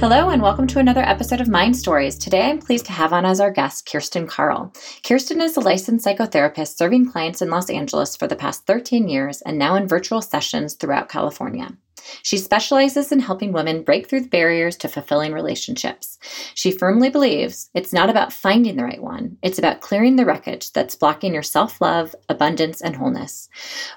[0.00, 2.16] Hello, and welcome to another episode of Mind Stories.
[2.16, 4.72] Today, I'm pleased to have on as our guest Kirsten Carl.
[5.02, 9.42] Kirsten is a licensed psychotherapist serving clients in Los Angeles for the past 13 years
[9.42, 11.76] and now in virtual sessions throughout California.
[12.22, 16.18] She specializes in helping women break through the barriers to fulfilling relationships.
[16.54, 20.72] She firmly believes it's not about finding the right one, it's about clearing the wreckage
[20.72, 23.48] that's blocking your self love, abundance, and wholeness.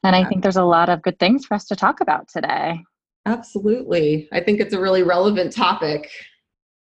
[0.04, 2.80] And I think there's a lot of good things for us to talk about today.
[3.26, 4.28] Absolutely.
[4.32, 6.08] I think it's a really relevant topic.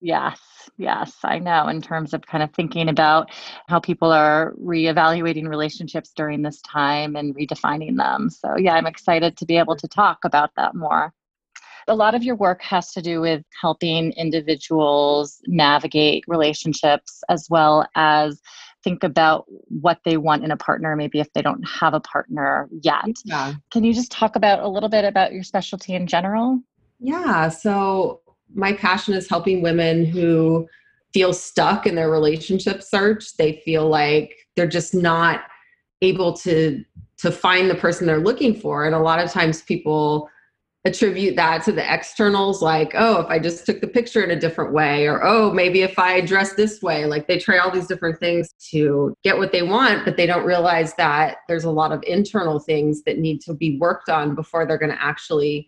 [0.01, 0.39] Yes.
[0.77, 1.67] Yes, I know.
[1.67, 3.29] In terms of kind of thinking about
[3.67, 8.29] how people are reevaluating relationships during this time and redefining them.
[8.29, 11.13] So, yeah, I'm excited to be able to talk about that more.
[11.89, 17.87] A lot of your work has to do with helping individuals navigate relationships as well
[17.95, 18.41] as
[18.83, 22.67] think about what they want in a partner, maybe if they don't have a partner
[22.81, 23.05] yet.
[23.23, 23.53] Yeah.
[23.71, 26.59] Can you just talk about a little bit about your specialty in general?
[26.99, 27.49] Yeah.
[27.49, 28.21] So,
[28.53, 30.67] my passion is helping women who
[31.13, 33.35] feel stuck in their relationship search.
[33.37, 35.41] They feel like they're just not
[36.01, 36.83] able to
[37.17, 40.29] to find the person they're looking for and a lot of times people
[40.85, 44.39] attribute that to the externals like oh if i just took the picture in a
[44.39, 47.87] different way or oh maybe if i dress this way like they try all these
[47.87, 51.91] different things to get what they want but they don't realize that there's a lot
[51.91, 55.67] of internal things that need to be worked on before they're going to actually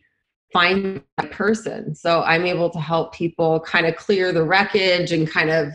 [0.51, 1.95] find that person.
[1.95, 5.73] So I'm able to help people kind of clear the wreckage and kind of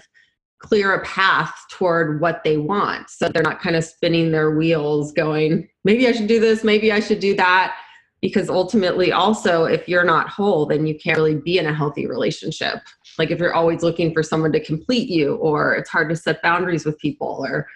[0.58, 3.10] clear a path toward what they want.
[3.10, 6.90] So they're not kind of spinning their wheels going, maybe I should do this, maybe
[6.90, 7.76] I should do that.
[8.22, 12.06] Because ultimately, also, if you're not whole, then you can't really be in a healthy
[12.06, 12.78] relationship.
[13.18, 16.40] Like if you're always looking for someone to complete you, or it's hard to set
[16.40, 17.66] boundaries with people, or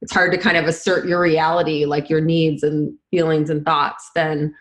[0.00, 4.10] it's hard to kind of assert your reality, like your needs and feelings and thoughts,
[4.14, 4.54] then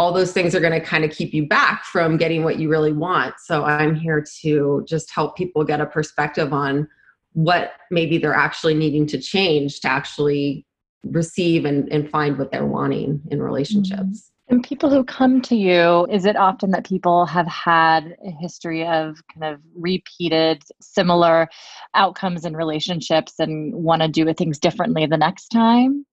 [0.00, 2.70] all those things are going to kind of keep you back from getting what you
[2.70, 3.34] really want.
[3.38, 6.88] So I'm here to just help people get a perspective on
[7.34, 10.64] what maybe they're actually needing to change to actually
[11.04, 14.00] receive and, and find what they're wanting in relationships.
[14.00, 14.54] Mm-hmm.
[14.54, 18.86] And people who come to you, is it often that people have had a history
[18.86, 21.46] of kind of repeated similar
[21.94, 26.06] outcomes in relationships and want to do things differently the next time?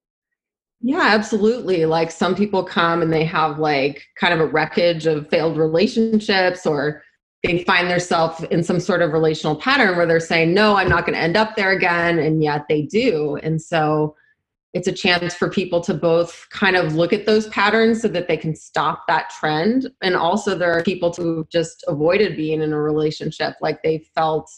[0.81, 1.85] Yeah, absolutely.
[1.85, 6.65] Like some people come and they have like kind of a wreckage of failed relationships
[6.65, 7.01] or
[7.43, 11.05] they find themselves in some sort of relational pattern where they're saying, no, I'm not
[11.05, 12.19] going to end up there again.
[12.19, 13.37] And yet they do.
[13.37, 14.15] And so
[14.73, 18.27] it's a chance for people to both kind of look at those patterns so that
[18.27, 19.87] they can stop that trend.
[20.01, 24.51] And also, there are people who just avoided being in a relationship, like they felt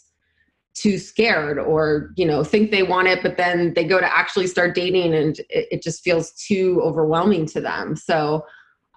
[0.74, 4.46] too scared or you know think they want it but then they go to actually
[4.46, 7.96] start dating and it, it, just feels too overwhelming to them.
[7.96, 8.44] So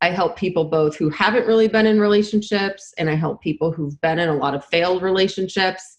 [0.01, 3.99] i help people both who haven't really been in relationships and i help people who've
[4.01, 5.97] been in a lot of failed relationships.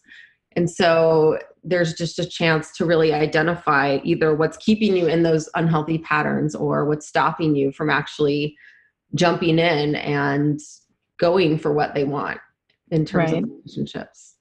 [0.56, 5.48] And so there's just a chance to really identify either what's keeping you in those
[5.56, 8.56] unhealthy patterns or what's stopping you from actually
[9.16, 10.60] jumping in and
[11.18, 12.38] going for what they want
[12.92, 13.42] in terms right.
[13.42, 14.33] of relationships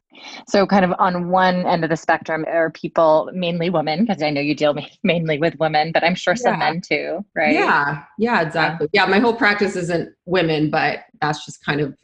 [0.48, 4.30] so, kind of on one end of the spectrum are people, mainly women, because I
[4.30, 6.72] know you deal mainly with women, but I'm sure some yeah.
[6.72, 7.54] men too, right?
[7.54, 8.88] Yeah, yeah, exactly.
[8.94, 9.06] Yeah.
[9.06, 11.96] my whole practice isn't women, but that's just kind of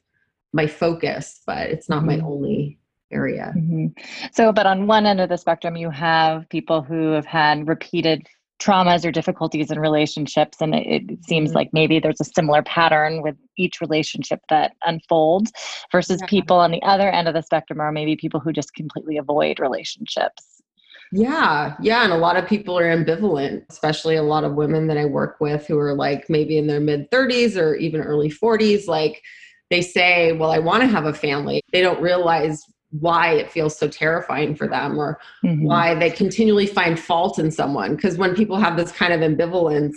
[0.53, 2.19] my focus, but it's not mm-hmm.
[2.21, 2.79] my only
[3.11, 3.53] area.
[3.55, 3.87] Mm-hmm.
[4.31, 8.27] So, but on one end of the spectrum, you have people who have had repeated
[8.59, 11.57] traumas or difficulties in relationships and it, it seems mm-hmm.
[11.57, 15.51] like maybe there's a similar pattern with each relationship that unfolds
[15.91, 16.27] versus yeah.
[16.27, 19.59] people on the other end of the spectrum are maybe people who just completely avoid
[19.59, 20.61] relationships
[21.11, 24.97] yeah yeah and a lot of people are ambivalent especially a lot of women that
[24.97, 28.87] i work with who are like maybe in their mid 30s or even early 40s
[28.87, 29.21] like
[29.69, 33.77] they say well i want to have a family they don't realize why it feels
[33.77, 35.63] so terrifying for them or mm-hmm.
[35.63, 37.95] why they continually find fault in someone.
[37.95, 39.95] Because when people have this kind of ambivalence,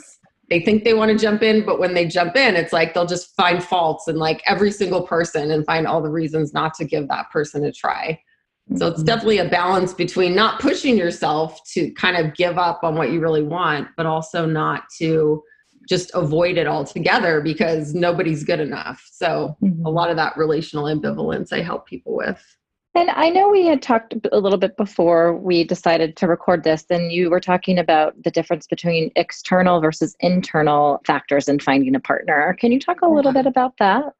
[0.51, 3.07] they think they want to jump in, but when they jump in, it's like they'll
[3.07, 6.85] just find faults in like every single person and find all the reasons not to
[6.85, 8.21] give that person a try.
[8.77, 9.07] So it's mm-hmm.
[9.07, 13.21] definitely a balance between not pushing yourself to kind of give up on what you
[13.21, 15.43] really want, but also not to
[15.89, 19.03] just avoid it altogether because nobody's good enough.
[19.11, 19.85] So mm-hmm.
[19.85, 22.43] a lot of that relational ambivalence I help people with.
[22.95, 26.85] And I know we had talked a little bit before we decided to record this,
[26.91, 32.01] and you were talking about the difference between external versus internal factors in finding a
[32.01, 32.55] partner.
[32.61, 34.13] Can you talk a little bit about that?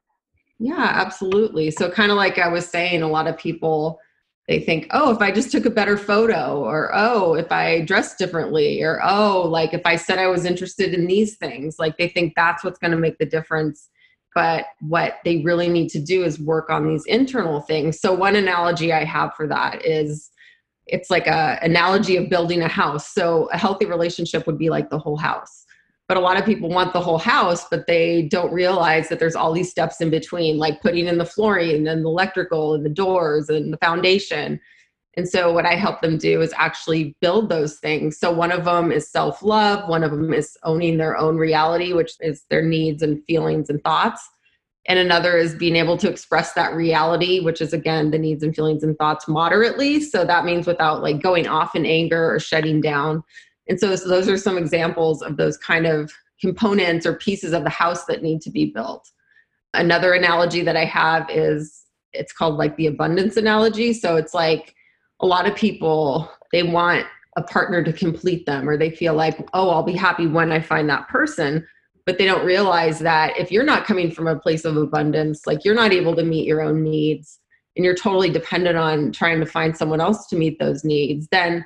[0.57, 1.69] Yeah, absolutely.
[1.69, 3.99] So, kind of like I was saying, a lot of people
[4.47, 8.17] they think, oh, if I just took a better photo, or oh, if I dressed
[8.17, 12.09] differently, or oh, like if I said I was interested in these things, like they
[12.09, 13.89] think that's what's going to make the difference.
[14.35, 17.99] But what they really need to do is work on these internal things.
[17.99, 20.29] So, one analogy I have for that is
[20.87, 23.13] it's like a analogy of building a house.
[23.13, 25.63] So, a healthy relationship would be like the whole house
[26.07, 29.35] but a lot of people want the whole house but they don't realize that there's
[29.35, 32.89] all these steps in between like putting in the flooring and the electrical and the
[32.89, 34.59] doors and the foundation
[35.15, 38.65] and so what i help them do is actually build those things so one of
[38.65, 43.01] them is self-love one of them is owning their own reality which is their needs
[43.01, 44.27] and feelings and thoughts
[44.85, 48.55] and another is being able to express that reality which is again the needs and
[48.55, 52.81] feelings and thoughts moderately so that means without like going off in anger or shutting
[52.81, 53.23] down
[53.67, 57.63] and so, so those are some examples of those kind of components or pieces of
[57.63, 59.09] the house that need to be built.
[59.73, 63.93] Another analogy that I have is it's called like the abundance analogy.
[63.93, 64.75] So it's like
[65.23, 69.39] a lot of people, they want a partner to complete them, or they feel like,
[69.53, 71.65] oh, I'll be happy when I find that person.
[72.05, 75.63] But they don't realize that if you're not coming from a place of abundance, like
[75.63, 77.39] you're not able to meet your own needs
[77.75, 81.65] and you're totally dependent on trying to find someone else to meet those needs, then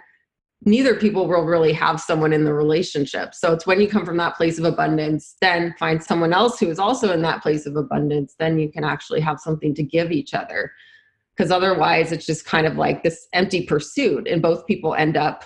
[0.63, 3.33] neither people will really have someone in the relationship.
[3.33, 6.69] So it's when you come from that place of abundance, then find someone else who
[6.69, 10.11] is also in that place of abundance, then you can actually have something to give
[10.11, 10.71] each other.
[11.37, 15.45] Because otherwise, it's just kind of like this empty pursuit, and both people end up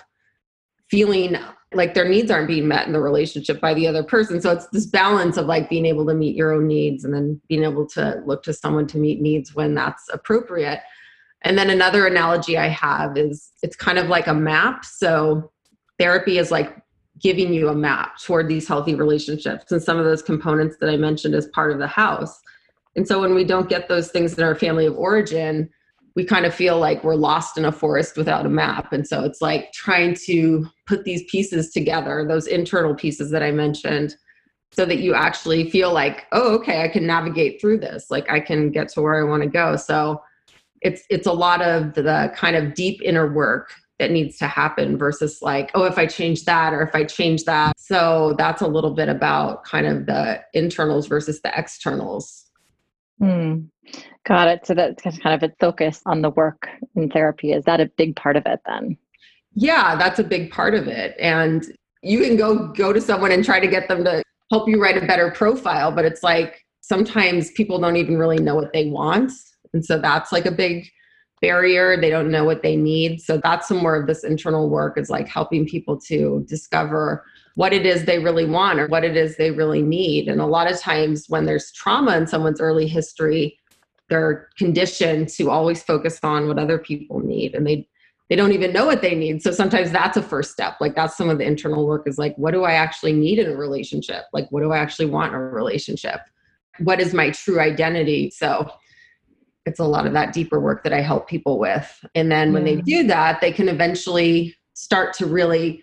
[0.88, 1.36] feeling
[1.74, 4.40] like their needs aren't being met in the relationship by the other person.
[4.40, 7.40] So it's this balance of like being able to meet your own needs and then
[7.48, 10.80] being able to look to someone to meet needs when that's appropriate.
[11.42, 14.84] And then another analogy I have is it's kind of like a map.
[14.84, 15.50] So
[15.98, 16.76] therapy is like
[17.18, 20.96] giving you a map toward these healthy relationships and some of those components that I
[20.96, 22.40] mentioned as part of the house.
[22.96, 25.70] And so when we don't get those things in our family of origin,
[26.14, 28.92] we kind of feel like we're lost in a forest without a map.
[28.92, 33.50] And so it's like trying to put these pieces together, those internal pieces that I
[33.50, 34.14] mentioned,
[34.72, 38.10] so that you actually feel like, oh, okay, I can navigate through this.
[38.10, 39.76] Like I can get to where I want to go.
[39.76, 40.22] So
[40.82, 44.98] it's it's a lot of the kind of deep inner work that needs to happen
[44.98, 48.66] versus like oh if i change that or if i change that so that's a
[48.66, 52.50] little bit about kind of the internals versus the externals
[53.20, 53.64] mm,
[54.24, 57.80] got it so that's kind of a focus on the work in therapy is that
[57.80, 58.96] a big part of it then
[59.54, 63.44] yeah that's a big part of it and you can go go to someone and
[63.44, 67.50] try to get them to help you write a better profile but it's like sometimes
[67.52, 69.32] people don't even really know what they want
[69.72, 70.88] and so that's like a big
[71.42, 72.00] barrier.
[72.00, 73.20] They don't know what they need.
[73.20, 77.74] So that's some more of this internal work is like helping people to discover what
[77.74, 80.28] it is they really want or what it is they really need.
[80.28, 83.58] And a lot of times when there's trauma in someone's early history,
[84.12, 87.88] they're conditioned to always focus on what other people need and they
[88.28, 89.42] they don't even know what they need.
[89.42, 90.76] So sometimes that's a first step.
[90.80, 93.50] Like that's some of the internal work is like what do I actually need in
[93.50, 94.24] a relationship?
[94.34, 96.20] Like what do I actually want in a relationship?
[96.78, 98.30] What is my true identity?
[98.30, 98.70] So
[99.64, 102.04] it's a lot of that deeper work that I help people with.
[102.14, 105.82] And then when they do that, they can eventually start to really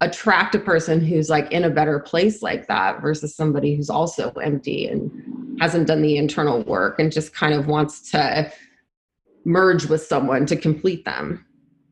[0.00, 4.30] attract a person who's like in a better place like that versus somebody who's also
[4.42, 8.52] empty and hasn't done the internal work and just kind of wants to
[9.44, 11.44] merge with someone to complete them.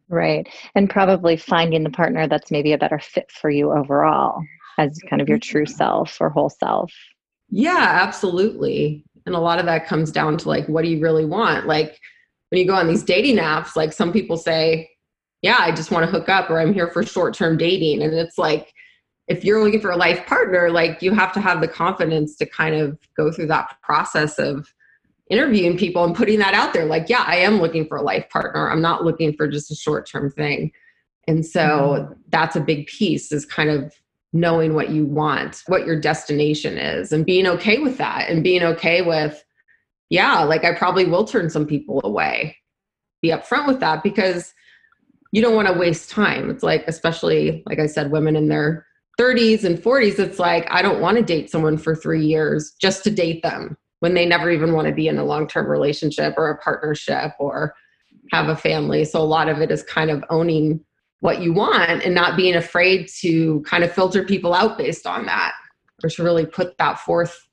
[0.09, 0.49] Right.
[0.75, 4.43] And probably finding the partner that's maybe a better fit for you overall
[4.79, 6.93] as kind of your true self or whole self.
[7.51, 11.25] Yeah, absolutely and a lot of that comes down to like what do you really
[11.25, 11.99] want like
[12.49, 14.89] when you go on these dating apps like some people say
[15.43, 18.39] yeah i just want to hook up or i'm here for short-term dating and it's
[18.39, 18.73] like
[19.29, 22.47] if you're looking for a life partner like you have to have the confidence to
[22.47, 24.73] kind of go through that process of
[25.31, 28.29] interviewing people and putting that out there like yeah i am looking for a life
[28.31, 30.71] partner i'm not looking for just a short-term thing
[31.29, 32.13] and so mm-hmm.
[32.29, 33.93] that's a big piece is kind of
[34.33, 38.63] knowing what you want, what your destination is, and being okay with that and being
[38.63, 39.45] okay with,
[40.11, 42.57] yeah, like I probably will turn some people away.
[43.21, 44.53] be upfront with that because
[45.33, 46.51] you don't want to waste time.
[46.51, 48.87] It's like, especially, like I said, women in their
[49.19, 53.03] 30s and 40s, it's like, I don't want to date someone for three years just
[53.05, 56.35] to date them when they never even want to be in a long term relationship
[56.37, 57.75] or a partnership or
[58.31, 59.05] have a family.
[59.05, 60.85] So a lot of it is kind of owning
[61.21, 65.25] what you want and not being afraid to kind of filter people out based on
[65.27, 65.55] that
[66.03, 67.49] or to really put that forth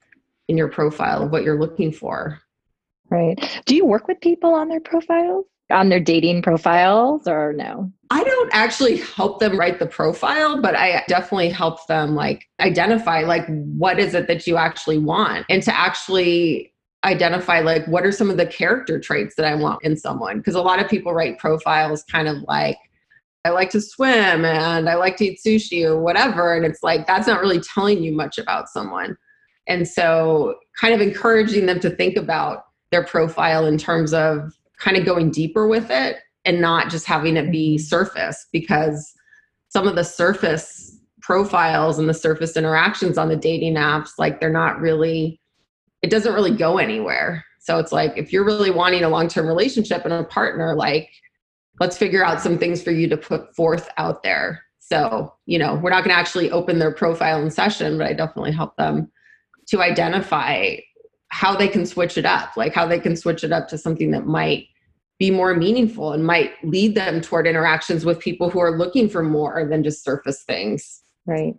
[0.47, 2.39] in your profile of what you're looking for.
[3.11, 3.61] Right.
[3.65, 5.45] Do you work with people on their profiles?
[5.69, 7.91] On their dating profiles or no?
[8.11, 13.21] I don't actually help them write the profile, but I definitely help them like identify
[13.21, 16.73] like what is it that you actually want and to actually
[17.05, 20.55] identify like what are some of the character traits that I want in someone because
[20.55, 22.77] a lot of people write profiles kind of like
[23.45, 27.07] I like to swim and I like to eat sushi or whatever and it's like
[27.07, 29.15] that's not really telling you much about someone.
[29.67, 34.97] And so kind of encouraging them to think about their profile in terms of kind
[34.97, 39.13] of going deeper with it and not just having it be surface because
[39.69, 44.49] some of the surface profiles and the surface interactions on the dating apps like they're
[44.49, 45.39] not really
[46.01, 47.43] it doesn't really go anywhere.
[47.59, 51.09] So it's like if you're really wanting a long-term relationship and a partner like
[51.79, 54.63] let's figure out some things for you to put forth out there.
[54.79, 58.13] So you know we're not going to actually open their profile in session but i
[58.13, 59.11] definitely help them
[59.67, 60.75] to identify
[61.29, 64.11] how they can switch it up, like how they can switch it up to something
[64.11, 64.67] that might
[65.19, 69.21] be more meaningful and might lead them toward interactions with people who are looking for
[69.21, 71.01] more than just surface things.
[71.25, 71.53] Right.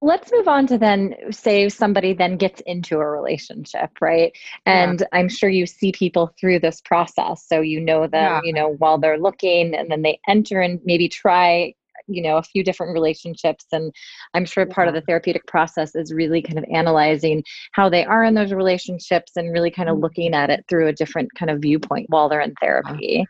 [0.00, 4.32] Let's move on to then say somebody then gets into a relationship, right?
[4.64, 5.06] And yeah.
[5.12, 7.44] I'm sure you see people through this process.
[7.44, 8.40] So you know them, yeah.
[8.44, 11.74] you know, while they're looking and then they enter and maybe try
[12.08, 13.92] you know a few different relationships and
[14.34, 14.74] i'm sure yeah.
[14.74, 18.52] part of the therapeutic process is really kind of analyzing how they are in those
[18.52, 20.04] relationships and really kind of mm-hmm.
[20.04, 23.24] looking at it through a different kind of viewpoint while they're in therapy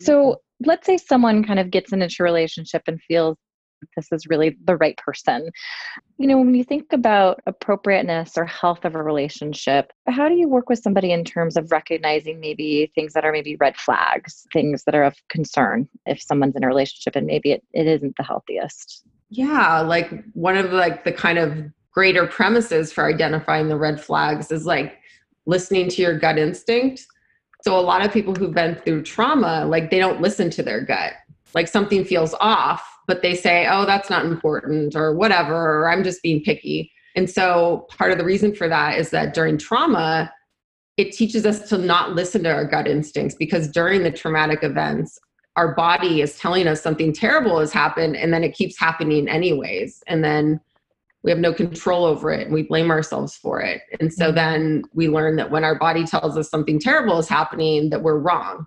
[0.00, 3.36] so let's say someone kind of gets into a relationship and feels
[3.96, 5.50] this is really the right person.
[6.18, 10.48] You know, when you think about appropriateness or health of a relationship, how do you
[10.48, 14.84] work with somebody in terms of recognizing maybe things that are maybe red flags, things
[14.84, 18.24] that are of concern if someone's in a relationship and maybe it, it isn't the
[18.24, 19.04] healthiest?
[19.30, 24.50] Yeah, like one of like the kind of greater premises for identifying the red flags
[24.50, 24.98] is like
[25.46, 27.06] listening to your gut instinct.
[27.62, 30.80] So a lot of people who've been through trauma, like they don't listen to their
[30.80, 31.14] gut.
[31.54, 36.04] Like something feels off but they say, oh, that's not important or whatever, or I'm
[36.04, 36.92] just being picky.
[37.14, 40.32] And so part of the reason for that is that during trauma,
[40.96, 45.18] it teaches us to not listen to our gut instincts because during the traumatic events,
[45.56, 50.02] our body is telling us something terrible has happened and then it keeps happening anyways.
[50.06, 50.60] And then
[51.22, 53.80] we have no control over it and we blame ourselves for it.
[54.00, 54.36] And so mm-hmm.
[54.36, 58.18] then we learn that when our body tells us something terrible is happening, that we're
[58.18, 58.66] wrong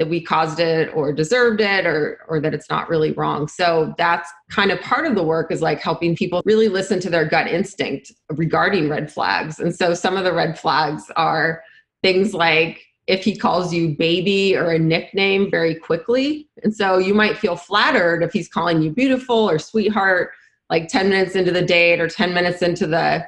[0.00, 3.46] that we caused it or deserved it or or that it's not really wrong.
[3.46, 7.10] So that's kind of part of the work is like helping people really listen to
[7.10, 9.60] their gut instinct regarding red flags.
[9.60, 11.62] And so some of the red flags are
[12.02, 16.48] things like if he calls you baby or a nickname very quickly.
[16.62, 20.30] And so you might feel flattered if he's calling you beautiful or sweetheart
[20.70, 23.26] like 10 minutes into the date or 10 minutes into the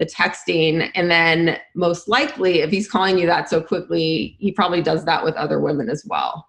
[0.00, 0.90] the texting.
[0.94, 5.22] And then most likely if he's calling you that so quickly he probably does that
[5.22, 6.48] with other women as well.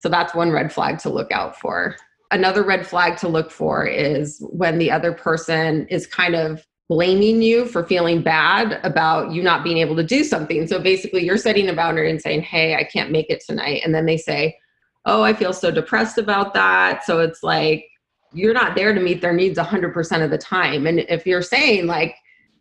[0.00, 1.96] So that's one red flag to look out for.
[2.30, 7.40] Another red flag to look for is when the other person is kind of blaming
[7.40, 10.66] you for feeling bad about you not being able to do something.
[10.66, 13.80] So basically you're setting a boundary and saying hey i can't make it tonight.
[13.84, 14.58] And then they say
[15.06, 17.04] oh i feel so depressed about that.
[17.04, 17.86] So it's like
[18.32, 20.86] you're not there to meet their needs 100% of the time.
[20.86, 22.14] And if you're saying like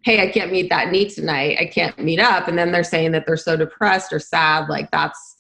[0.03, 1.58] hey, I can't meet that need tonight.
[1.60, 2.48] I can't meet up.
[2.48, 5.38] And then they're saying that they're so depressed or sad, like that's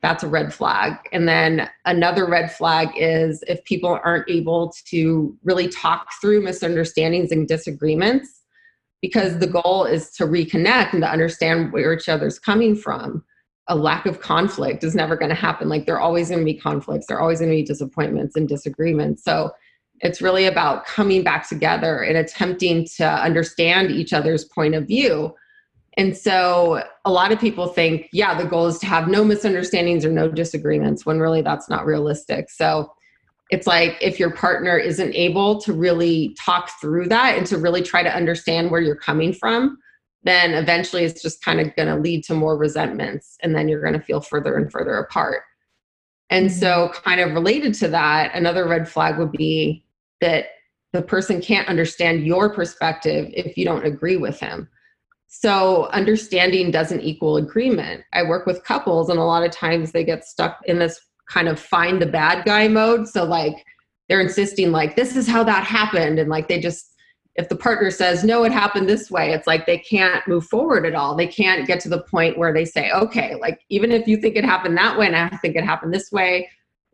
[0.00, 0.94] that's a red flag.
[1.12, 7.32] And then another red flag is if people aren't able to really talk through misunderstandings
[7.32, 8.42] and disagreements
[9.02, 13.24] because the goal is to reconnect and to understand where each other's coming from.
[13.66, 15.68] A lack of conflict is never going to happen.
[15.68, 18.36] Like there are always going to be conflicts, there are always going to be disappointments
[18.36, 19.24] and disagreements.
[19.24, 19.50] So
[20.00, 25.34] it's really about coming back together and attempting to understand each other's point of view.
[25.96, 30.04] And so a lot of people think, yeah, the goal is to have no misunderstandings
[30.04, 32.50] or no disagreements when really that's not realistic.
[32.50, 32.92] So
[33.50, 37.82] it's like if your partner isn't able to really talk through that and to really
[37.82, 39.78] try to understand where you're coming from,
[40.22, 43.80] then eventually it's just kind of going to lead to more resentments and then you're
[43.80, 45.42] going to feel further and further apart.
[46.30, 46.58] And mm-hmm.
[46.58, 49.84] so, kind of related to that, another red flag would be
[50.20, 50.46] that
[50.92, 54.68] the person can't understand your perspective if you don't agree with him.
[55.30, 58.02] So, understanding doesn't equal agreement.
[58.14, 60.98] I work with couples, and a lot of times they get stuck in this
[61.28, 63.06] kind of find the bad guy mode.
[63.06, 63.64] So like
[64.08, 66.94] they're insisting like this is how that happened and like they just
[67.34, 70.86] if the partner says no it happened this way it's like they can't move forward
[70.86, 74.08] at all they can't get to the point where they say okay like even if
[74.08, 76.48] you think it happened that way and i think it happened this way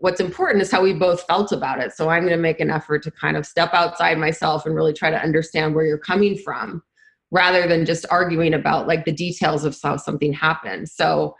[0.04, 2.70] what's important is how we both felt about it so i'm going to make an
[2.70, 6.36] effort to kind of step outside myself and really try to understand where you're coming
[6.36, 6.82] from
[7.30, 11.34] rather than just arguing about like the details of how something happened so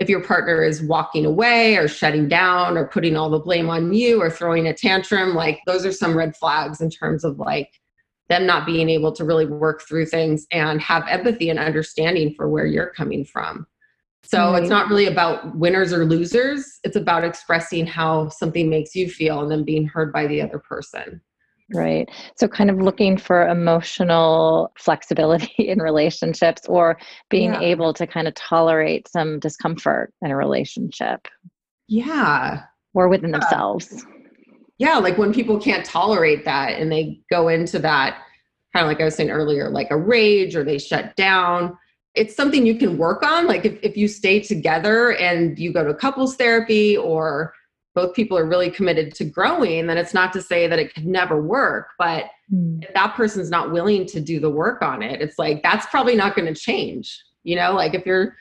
[0.00, 3.92] if your partner is walking away or shutting down or putting all the blame on
[3.92, 7.70] you or throwing a tantrum like those are some red flags in terms of like
[8.28, 12.48] them not being able to really work through things and have empathy and understanding for
[12.48, 13.66] where you're coming from.
[14.24, 14.62] So mm-hmm.
[14.62, 16.80] it's not really about winners or losers.
[16.84, 20.58] It's about expressing how something makes you feel and then being heard by the other
[20.58, 21.20] person.
[21.74, 22.08] Right.
[22.36, 26.98] So, kind of looking for emotional flexibility in relationships or
[27.28, 27.60] being yeah.
[27.60, 31.28] able to kind of tolerate some discomfort in a relationship.
[31.86, 32.62] Yeah.
[32.94, 33.40] Or within yeah.
[33.40, 34.04] themselves
[34.78, 38.22] yeah like when people can't tolerate that and they go into that
[38.72, 41.76] kind of like i was saying earlier like a rage or they shut down
[42.14, 45.84] it's something you can work on like if, if you stay together and you go
[45.84, 47.52] to couples therapy or
[47.94, 51.06] both people are really committed to growing then it's not to say that it could
[51.06, 52.82] never work but mm.
[52.82, 56.14] if that person's not willing to do the work on it it's like that's probably
[56.14, 58.34] not going to change you know like if you're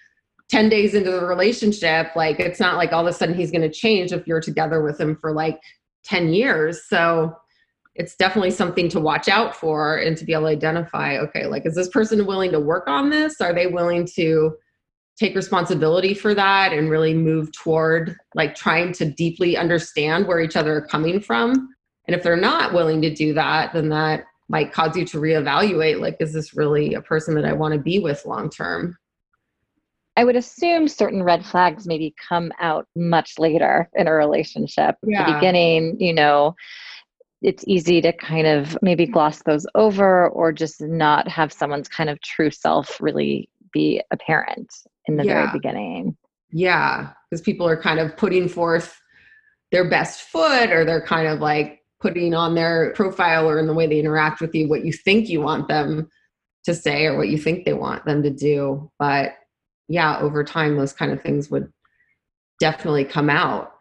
[0.49, 3.61] 10 days into the relationship like it's not like all of a sudden he's going
[3.61, 5.59] to change if you're together with him for like
[6.07, 6.83] 10 years.
[6.87, 7.35] So
[7.97, 11.65] it's definitely something to watch out for and to be able to identify okay, like,
[11.65, 13.41] is this person willing to work on this?
[13.41, 14.55] Are they willing to
[15.19, 20.55] take responsibility for that and really move toward like trying to deeply understand where each
[20.55, 21.69] other are coming from?
[22.05, 25.99] And if they're not willing to do that, then that might cause you to reevaluate
[25.99, 28.95] like, is this really a person that I want to be with long term?
[30.15, 34.95] I would assume certain red flags maybe come out much later in a relationship.
[35.03, 35.25] Yeah.
[35.25, 36.55] The beginning, you know,
[37.41, 42.09] it's easy to kind of maybe gloss those over or just not have someone's kind
[42.09, 44.73] of true self really be apparent
[45.05, 45.33] in the yeah.
[45.33, 46.17] very beginning.
[46.49, 48.99] Yeah, because people are kind of putting forth
[49.71, 53.73] their best foot or they're kind of like putting on their profile or in the
[53.73, 56.07] way they interact with you what you think you want them
[56.63, 58.89] to say or what you think they want them to do.
[58.99, 59.33] But
[59.87, 61.71] yeah, over time, those kind of things would
[62.59, 63.73] definitely come out.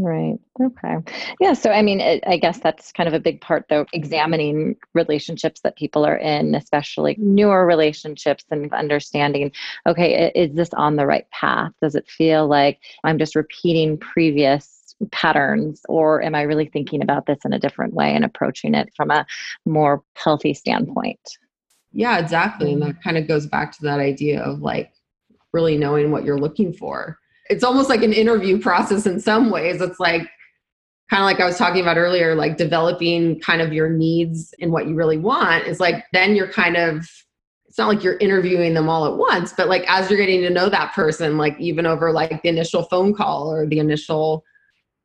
[0.00, 0.38] Right.
[0.60, 0.96] Okay.
[1.40, 1.54] Yeah.
[1.54, 5.60] So, I mean, it, I guess that's kind of a big part, though, examining relationships
[5.62, 9.50] that people are in, especially newer relationships, and understanding
[9.86, 11.72] okay, is this on the right path?
[11.82, 17.26] Does it feel like I'm just repeating previous patterns, or am I really thinking about
[17.26, 19.26] this in a different way and approaching it from a
[19.66, 21.20] more healthy standpoint?
[21.92, 22.72] Yeah, exactly.
[22.72, 24.92] And that kind of goes back to that idea of like,
[25.52, 27.18] really knowing what you're looking for.
[27.50, 29.80] It's almost like an interview process in some ways.
[29.80, 30.28] It's like
[31.10, 34.72] kind of like I was talking about earlier, like developing kind of your needs and
[34.72, 37.08] what you really want is like then you're kind of
[37.66, 40.50] it's not like you're interviewing them all at once, but like as you're getting to
[40.50, 44.42] know that person, like even over like the initial phone call or the initial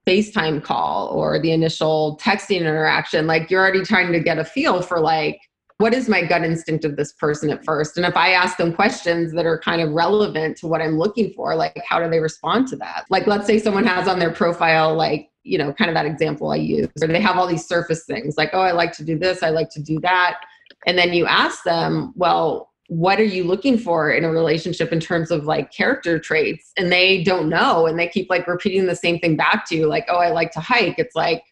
[0.07, 4.81] FaceTime call or the initial texting interaction, like you're already trying to get a feel
[4.81, 5.39] for like
[5.83, 7.97] what is my gut instinct of this person at first?
[7.97, 11.33] And if i ask them questions that are kind of relevant to what i'm looking
[11.33, 13.03] for like how do they respond to that?
[13.09, 16.51] Like let's say someone has on their profile like you know kind of that example
[16.51, 19.19] i use or they have all these surface things like oh i like to do
[19.19, 20.39] this i like to do that.
[20.87, 25.01] And then you ask them well what are you looking for in a relationship in
[25.01, 26.71] terms of like character traits?
[26.77, 29.87] And they don't know and they keep like repeating the same thing back to you
[29.87, 30.97] like oh i like to hike.
[30.97, 31.43] It's like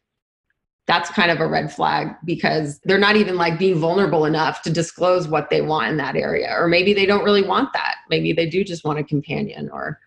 [0.88, 4.70] that's kind of a red flag because they're not even like being vulnerable enough to
[4.70, 6.54] disclose what they want in that area.
[6.58, 7.96] Or maybe they don't really want that.
[8.10, 10.00] Maybe they do just want a companion or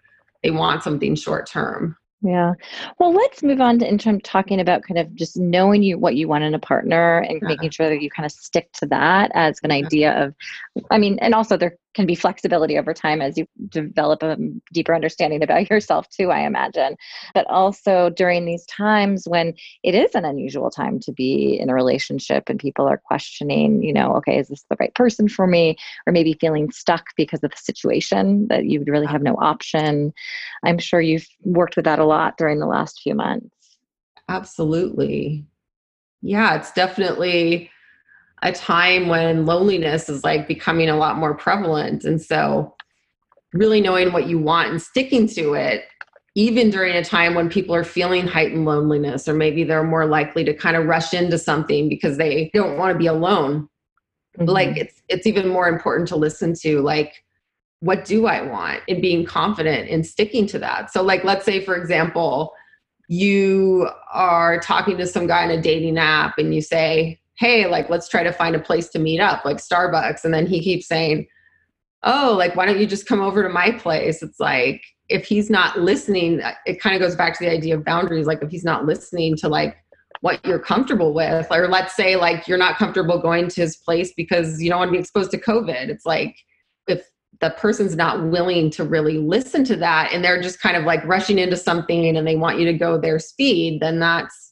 [0.42, 1.96] they want something short term.
[2.22, 2.54] Yeah.
[2.98, 6.16] Well, let's move on to in terms talking about kind of just knowing you what
[6.16, 7.48] you want in a partner and yeah.
[7.48, 10.34] making sure that you kind of stick to that as an idea of
[10.90, 14.36] I mean, and also there can be flexibility over time as you develop a
[14.72, 16.96] deeper understanding about yourself too i imagine.
[17.34, 21.74] But also during these times when it is an unusual time to be in a
[21.74, 25.76] relationship and people are questioning you know okay is this the right person for me?
[26.06, 30.12] Or maybe feeling stuck because of the situation that you really have no option.
[30.64, 33.48] I'm sure you've worked with that a lot during the last few months.
[34.28, 35.46] Absolutely.
[36.22, 37.70] Yeah it's definitely
[38.44, 42.04] a time when loneliness is like becoming a lot more prevalent.
[42.04, 42.74] And so,
[43.54, 45.84] really knowing what you want and sticking to it,
[46.34, 50.44] even during a time when people are feeling heightened loneliness, or maybe they're more likely
[50.44, 53.68] to kind of rush into something because they don't want to be alone.
[54.38, 54.48] Mm-hmm.
[54.48, 57.24] Like it's it's even more important to listen to like
[57.80, 60.92] what do I want and being confident in sticking to that.
[60.92, 62.52] So like let's say for example,
[63.08, 67.90] you are talking to some guy on a dating app and you say, Hey, like,
[67.90, 70.24] let's try to find a place to meet up, like Starbucks.
[70.24, 71.26] And then he keeps saying,
[72.02, 74.22] Oh, like, why don't you just come over to my place?
[74.22, 77.76] It's like, if he's not listening, uh, it kind of goes back to the idea
[77.76, 78.26] of boundaries.
[78.26, 79.76] Like, if he's not listening to like
[80.22, 84.14] what you're comfortable with, or let's say like you're not comfortable going to his place
[84.16, 85.90] because you don't want to be exposed to COVID.
[85.90, 86.34] It's like,
[86.88, 87.06] if
[87.42, 91.04] the person's not willing to really listen to that and they're just kind of like
[91.04, 94.43] rushing into something and they want you to go their speed, then that's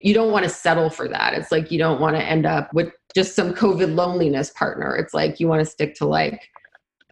[0.00, 1.34] you don't want to settle for that.
[1.34, 4.96] It's like you don't want to end up with just some COVID loneliness partner.
[4.96, 6.48] It's like you want to stick to like,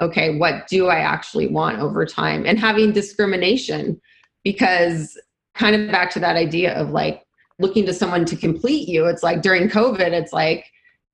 [0.01, 2.47] okay, what do I actually want over time?
[2.47, 4.01] And having discrimination
[4.45, 5.21] because
[5.55, 7.23] kind of back to that idea of like
[7.59, 9.07] looking to someone to complete you.
[9.07, 10.65] It's like during COVID, it's like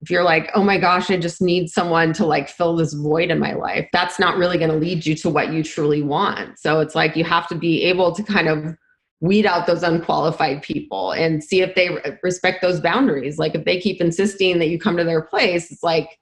[0.03, 3.31] if you're like, oh my gosh, I just need someone to like fill this void
[3.31, 6.59] in my life, that's not really going to lead you to what you truly want.
[6.59, 8.77] So it's like you have to be able to kind of
[9.20, 11.90] weed out those unqualified people and see if they
[12.22, 13.38] respect those boundaries.
[13.38, 16.18] Like if they keep insisting that you come to their place, it's like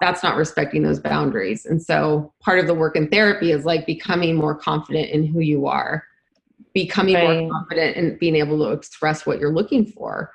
[0.00, 1.66] that's not respecting those boundaries.
[1.66, 5.40] And so part of the work in therapy is like becoming more confident in who
[5.40, 6.04] you are,
[6.72, 7.40] becoming right.
[7.40, 10.32] more confident in being able to express what you're looking for.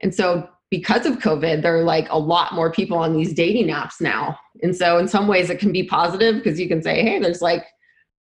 [0.00, 3.68] And so because of COVID, there are like a lot more people on these dating
[3.68, 4.36] apps now.
[4.62, 7.40] And so, in some ways, it can be positive because you can say, hey, there's
[7.40, 7.64] like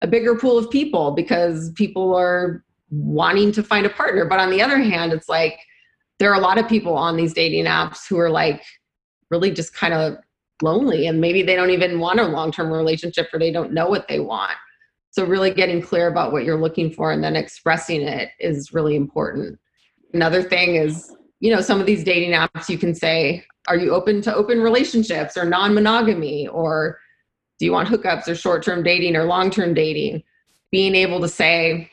[0.01, 4.25] a bigger pool of people because people are wanting to find a partner.
[4.25, 5.59] But on the other hand, it's like
[6.19, 8.61] there are a lot of people on these dating apps who are like
[9.31, 10.17] really just kind of
[10.61, 13.87] lonely and maybe they don't even want a long term relationship or they don't know
[13.87, 14.53] what they want.
[15.09, 18.95] So, really getting clear about what you're looking for and then expressing it is really
[18.95, 19.59] important.
[20.13, 23.93] Another thing is you know, some of these dating apps, you can say, are you
[23.93, 26.47] open to open relationships or non monogamy?
[26.47, 26.99] Or
[27.59, 30.23] do you want hookups or short term dating or long term dating?
[30.71, 31.91] Being able to say,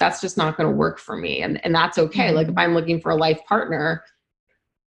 [0.00, 1.42] that's just not going to work for me.
[1.42, 2.28] And, and that's okay.
[2.28, 2.36] Mm-hmm.
[2.36, 4.02] Like if I'm looking for a life partner,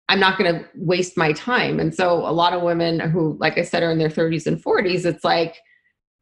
[0.09, 1.79] I'm not going to waste my time.
[1.79, 4.61] And so a lot of women who, like I said, are in their 30s and
[4.61, 5.57] 40s, it's like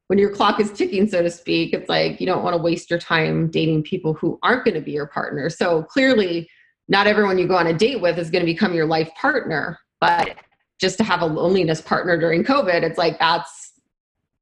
[0.07, 2.89] when your clock is ticking, so to speak, it's like you don't want to waste
[2.89, 5.49] your time dating people who aren't going to be your partner.
[5.49, 6.49] So clearly,
[6.91, 9.79] not everyone you go on a date with is going to become your life partner
[9.99, 10.35] but
[10.79, 13.71] just to have a loneliness partner during covid it's like that's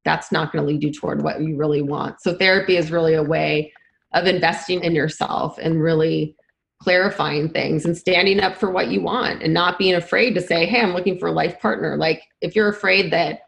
[0.03, 3.13] that's not going to lead you toward what you really want so therapy is really
[3.13, 3.71] a way
[4.13, 6.35] of investing in yourself and really
[6.81, 10.65] clarifying things and standing up for what you want and not being afraid to say
[10.65, 13.41] hey i'm looking for a life partner like if you're afraid that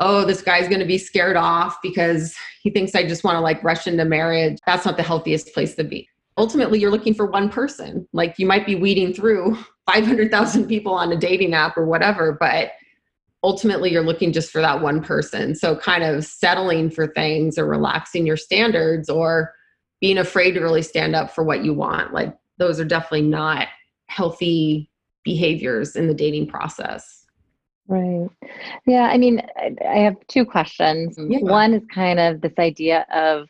[0.00, 3.40] oh this guy's going to be scared off because he thinks i just want to
[3.40, 7.26] like rush into marriage that's not the healthiest place to be ultimately you're looking for
[7.26, 8.06] one person.
[8.12, 12.72] Like you might be weeding through 500,000 people on a dating app or whatever, but
[13.42, 15.54] ultimately you're looking just for that one person.
[15.54, 19.52] So kind of settling for things or relaxing your standards or
[20.04, 22.12] being afraid to really stand up for what you want.
[22.12, 23.68] Like those are definitely not
[24.08, 24.90] healthy
[25.22, 27.24] behaviors in the dating process.
[27.88, 28.28] Right.
[28.86, 29.04] Yeah.
[29.04, 31.16] I mean, I have two questions.
[31.16, 31.32] Mm-hmm.
[31.32, 31.38] Yeah.
[31.50, 33.48] One is kind of this idea of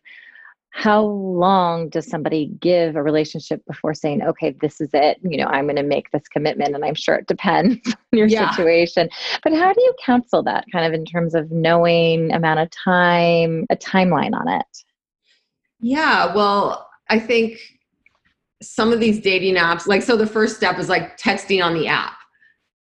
[0.70, 5.46] how long does somebody give a relationship before saying okay this is it you know
[5.46, 8.50] i'm going to make this commitment and i'm sure it depends on your yeah.
[8.50, 9.08] situation
[9.44, 13.64] but how do you counsel that kind of in terms of knowing amount of time
[13.70, 14.84] a timeline on it
[15.84, 17.58] yeah well i think
[18.62, 21.86] some of these dating apps like so the first step is like texting on the
[21.86, 22.16] app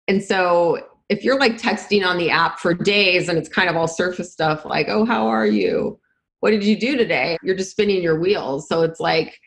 [0.09, 3.77] and so if you're like texting on the app for days and it's kind of
[3.77, 5.99] all surface stuff like oh how are you
[6.41, 7.37] what did you do today?
[7.43, 8.67] You're just spinning your wheels.
[8.69, 9.39] So it's like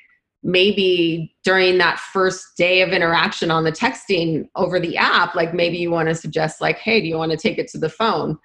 [0.43, 5.77] maybe during that first day of interaction on the texting over the app, like maybe
[5.77, 8.38] you want to suggest, like, hey, do you want to take it to the phone?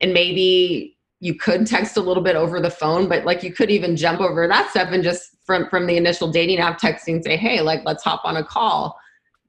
[0.00, 0.95] And maybe
[1.26, 4.20] you could text a little bit over the phone, but like you could even jump
[4.20, 7.80] over that step and just from from the initial dating app texting say, hey, like
[7.84, 8.96] let's hop on a call.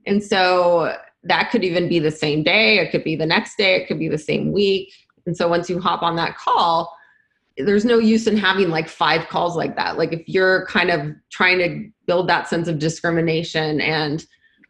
[0.08, 3.76] And so that could even be the same day, it could be the next day,
[3.76, 4.92] it could be the same week.
[5.28, 6.92] And so once you hop on that call,
[7.58, 10.00] there's no use in having like five calls like that.
[10.00, 14.26] Like if you're kind of trying to build that sense of discrimination and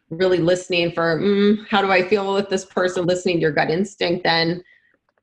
[0.09, 3.69] really listening for mm, how do I feel with this person, listening to your gut
[3.69, 4.61] instinct, then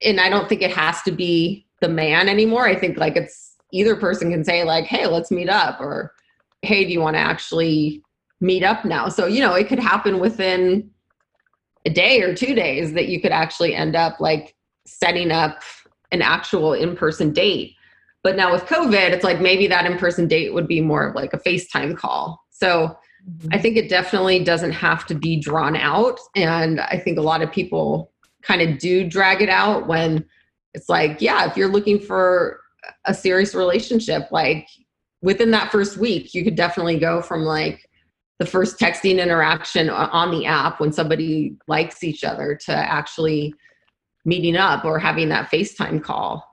[0.03, 2.67] and I don't think it has to be the man anymore.
[2.67, 6.13] I think like it's either person can say like, hey, let's meet up, or
[6.63, 8.03] hey, do you want to actually
[8.41, 9.11] meet up now?
[9.11, 10.91] So you know, it could happen within
[11.85, 14.55] a day or two days that you could actually end up like
[14.87, 15.63] setting up
[16.11, 17.75] an actual in-person date.
[18.23, 21.35] But now with COVID, it's like maybe that in-person date would be more of like
[21.35, 22.43] a FaceTime call.
[22.49, 22.97] So
[23.29, 23.49] mm-hmm.
[23.53, 26.19] I think it definitely doesn't have to be drawn out.
[26.35, 30.25] And I think a lot of people kind of do drag it out when
[30.75, 32.61] it's like, yeah, if you're looking for
[33.07, 34.69] a serious relationship, like
[35.23, 37.89] within that first week, you could definitely go from like
[38.39, 43.55] the first texting interaction on the app when somebody likes each other to actually
[44.25, 46.45] meeting up or having that FaceTime call.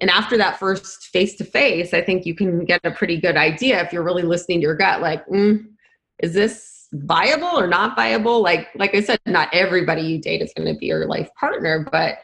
[0.00, 3.36] And after that first face to face, I think you can get a pretty good
[3.36, 5.64] idea if you're really listening to your gut, like, mm,
[6.22, 8.42] is this viable or not viable?
[8.42, 11.86] Like, like I said, not everybody you date is going to be your life partner,
[11.90, 12.18] but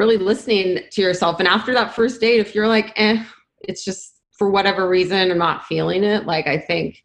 [0.00, 1.40] really listening to yourself.
[1.40, 3.22] And after that first date, if you're like, eh,
[3.60, 7.02] it's just for whatever reason, I'm not feeling it, like, I think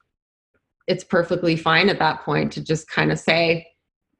[0.88, 3.68] it's perfectly fine at that point to just kind of say,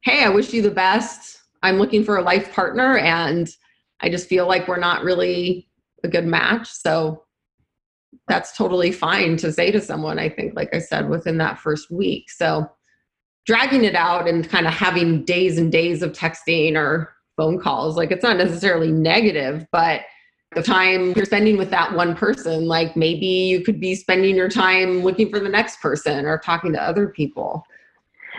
[0.04, 1.40] hey, I wish you the best.
[1.64, 3.48] I'm looking for a life partner and
[4.02, 5.70] I just feel like we're not really
[6.04, 6.68] a good match.
[6.70, 7.24] So
[8.28, 11.90] that's totally fine to say to someone, I think, like I said, within that first
[11.90, 12.30] week.
[12.30, 12.70] So
[13.46, 17.96] dragging it out and kind of having days and days of texting or phone calls,
[17.98, 20.02] like it's not necessarily negative, but
[20.54, 24.50] the time you're spending with that one person, like maybe you could be spending your
[24.50, 27.66] time looking for the next person or talking to other people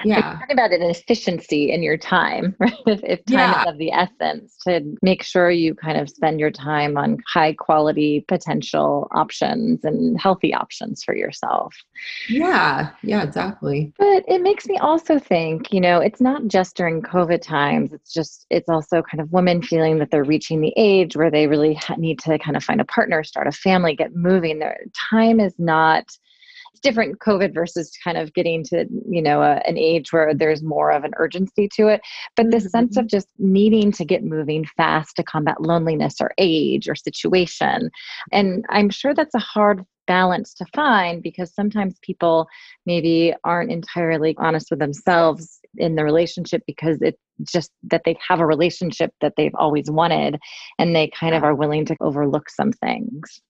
[0.04, 0.20] yeah.
[0.20, 2.72] talk about an efficiency in your time right?
[2.86, 3.62] If, if time yeah.
[3.62, 7.52] is of the essence to make sure you kind of spend your time on high
[7.52, 11.74] quality potential options and healthy options for yourself.
[12.28, 12.90] Yeah.
[13.02, 13.92] Yeah exactly.
[13.98, 18.12] But it makes me also think you know it's not just during covid times it's
[18.12, 21.78] just it's also kind of women feeling that they're reaching the age where they really
[21.96, 24.58] need to kind of find a partner start a family get moving.
[24.58, 24.78] Their
[25.10, 26.16] time is not
[26.76, 30.62] it's different COVID versus kind of getting to, you know, a, an age where there's
[30.62, 32.02] more of an urgency to it.
[32.36, 32.68] But the mm-hmm.
[32.68, 37.90] sense of just needing to get moving fast to combat loneliness or age or situation.
[38.30, 42.46] And I'm sure that's a hard balance to find because sometimes people
[42.84, 48.40] maybe aren't entirely honest with themselves in the relationship because it's just that they have
[48.40, 50.38] a relationship that they've always wanted
[50.78, 53.40] and they kind of are willing to overlook some things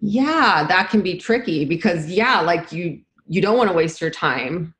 [0.00, 4.10] yeah that can be tricky because yeah like you you don't want to waste your
[4.10, 4.74] time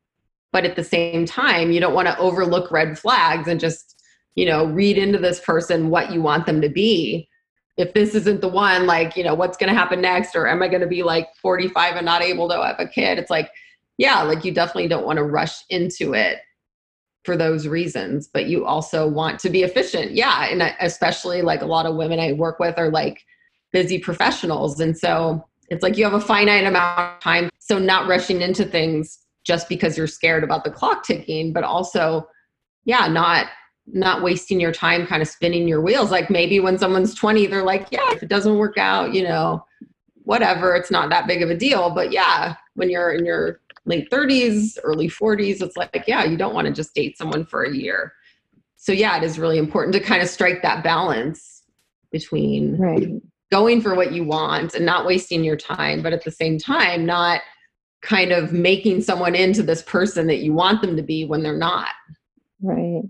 [0.53, 4.03] but at the same time you don't want to overlook red flags and just
[4.35, 7.29] you know read into this person what you want them to be.
[7.77, 10.37] If this isn't the one like you know what's going to happen next?
[10.37, 13.19] Or am i going to be like 45 and not able to have a kid?
[13.19, 13.51] It's like
[13.99, 16.39] yeah like you definitely don't want to rush into it
[17.25, 20.13] for those reasons but you also want to be efficient.
[20.13, 23.23] Yeah and uh, especially like a lot of women i work with are like
[23.73, 24.81] busy professionals.
[24.81, 27.51] And so it's like you have a finite amount of time.
[27.59, 32.29] So not rushing into things just because you're scared about the clock ticking, but also,
[32.85, 33.47] yeah, not
[33.93, 36.11] not wasting your time kind of spinning your wheels.
[36.11, 39.65] Like maybe when someone's 20, they're like, yeah, if it doesn't work out, you know,
[40.23, 41.91] whatever, it's not that big of a deal.
[41.91, 46.55] But yeah, when you're in your late 30s, early 40s, it's like, yeah, you don't
[46.55, 48.13] want to just date someone for a year.
[48.77, 51.63] So yeah, it is really important to kind of strike that balance
[52.13, 53.09] between right
[53.51, 57.05] going for what you want and not wasting your time, but at the same time,
[57.05, 57.41] not
[58.03, 61.57] kind of making someone into this person that you want them to be when they're
[61.57, 61.89] not.
[62.63, 63.03] Right.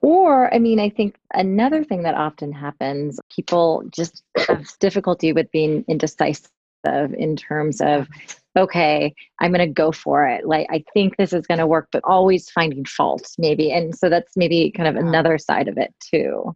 [0.00, 5.50] Or, I mean, I think another thing that often happens, people just have difficulty with
[5.50, 6.50] being indecisive
[6.84, 8.08] in terms of,
[8.58, 10.46] okay, I'm going to go for it.
[10.46, 13.72] Like, I think this is going to work, but always finding faults, maybe.
[13.72, 16.54] And so that's maybe kind of another side of it, too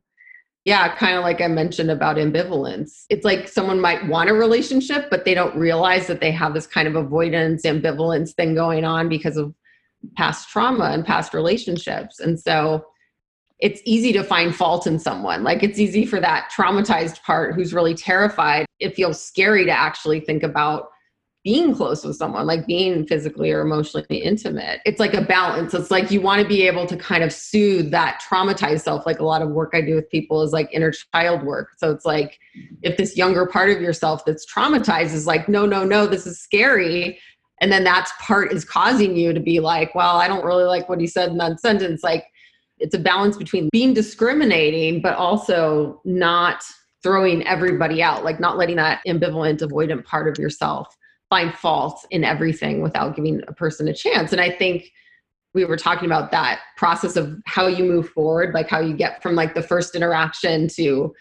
[0.66, 3.04] yeah, kind of like I mentioned about ambivalence.
[3.08, 6.66] It's like someone might want a relationship, but they don't realize that they have this
[6.66, 9.54] kind of avoidance, ambivalence thing going on because of
[10.16, 12.18] past trauma and past relationships.
[12.18, 12.84] And so
[13.60, 15.44] it's easy to find fault in someone.
[15.44, 18.66] Like it's easy for that traumatized part who's really terrified.
[18.80, 20.88] It feels scary to actually think about
[21.46, 24.80] being close with someone, like being physically or emotionally intimate.
[24.84, 25.74] It's like a balance.
[25.74, 29.06] It's like you want to be able to kind of soothe that traumatized self.
[29.06, 31.68] Like a lot of work I do with people is like inner child work.
[31.76, 32.40] So it's like
[32.82, 36.40] if this younger part of yourself that's traumatized is like, no, no, no, this is
[36.40, 37.16] scary.
[37.60, 40.88] And then that part is causing you to be like, well, I don't really like
[40.88, 42.02] what he said in that sentence.
[42.02, 42.24] Like
[42.78, 46.64] it's a balance between being discriminating, but also not
[47.04, 50.92] throwing everybody out, like not letting that ambivalent, avoidant part of yourself
[51.28, 54.32] find fault in everything without giving a person a chance.
[54.32, 54.90] And I think
[55.54, 59.22] we were talking about that process of how you move forward, like how you get
[59.22, 61.12] from like the first interaction to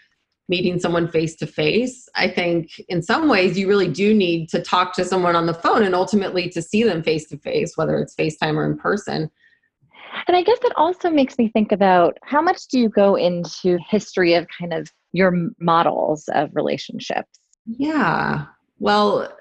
[0.48, 2.08] meeting someone face to face.
[2.14, 5.54] I think in some ways you really do need to talk to someone on the
[5.54, 9.30] phone and ultimately to see them face to face, whether it's FaceTime or in person.
[10.28, 13.78] And I guess that also makes me think about how much do you go into
[13.88, 17.40] history of kind of your models of relationships?
[17.66, 18.44] Yeah.
[18.78, 19.32] Well,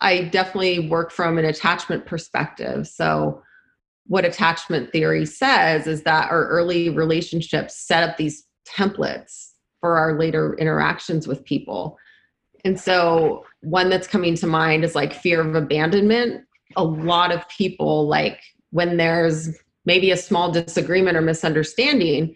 [0.00, 2.86] I definitely work from an attachment perspective.
[2.88, 3.42] So,
[4.06, 10.18] what attachment theory says is that our early relationships set up these templates for our
[10.18, 11.96] later interactions with people.
[12.64, 16.44] And so, one that's coming to mind is like fear of abandonment.
[16.76, 22.34] A lot of people, like when there's maybe a small disagreement or misunderstanding,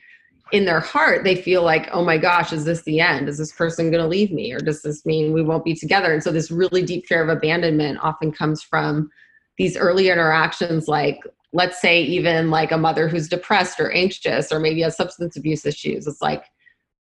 [0.53, 3.29] in their heart, they feel like, oh my gosh, is this the end?
[3.29, 4.53] Is this person going to leave me?
[4.53, 6.13] Or does this mean we won't be together?
[6.13, 9.11] And so, this really deep fear of abandonment often comes from
[9.59, 11.21] these early interactions, like,
[11.53, 15.67] let's say, even like a mother who's depressed or anxious, or maybe has substance abuse
[15.67, 16.07] issues.
[16.07, 16.45] It's like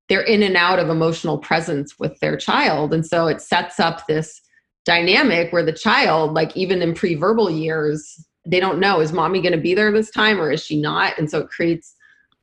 [0.08, 2.92] they're in and out of emotional presence with their child.
[2.92, 4.40] And so, it sets up this
[4.84, 9.40] dynamic where the child, like, even in pre verbal years, they don't know is mommy
[9.40, 11.18] going to be there this time or is she not?
[11.18, 11.94] And so, it creates